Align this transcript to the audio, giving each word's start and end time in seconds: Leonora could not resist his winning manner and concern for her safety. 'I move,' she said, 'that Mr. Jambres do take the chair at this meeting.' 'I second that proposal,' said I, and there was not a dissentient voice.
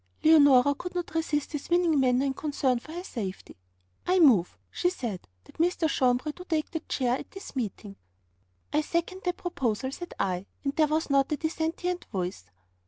Leonora 0.23 0.73
could 0.73 0.95
not 0.95 1.13
resist 1.13 1.51
his 1.51 1.69
winning 1.69 1.99
manner 1.99 2.25
and 2.25 2.35
concern 2.35 2.79
for 2.79 2.91
her 2.91 3.03
safety. 3.03 3.55
'I 4.07 4.17
move,' 4.21 4.57
she 4.71 4.89
said, 4.89 5.27
'that 5.43 5.59
Mr. 5.59 5.87
Jambres 5.87 6.33
do 6.35 6.43
take 6.43 6.71
the 6.71 6.79
chair 6.89 7.15
at 7.19 7.29
this 7.29 7.55
meeting.' 7.55 7.95
'I 8.73 8.81
second 8.81 9.21
that 9.25 9.37
proposal,' 9.37 9.91
said 9.91 10.15
I, 10.19 10.47
and 10.63 10.75
there 10.75 10.87
was 10.87 11.11
not 11.11 11.31
a 11.33 11.37
dissentient 11.37 12.05
voice. 12.05 12.45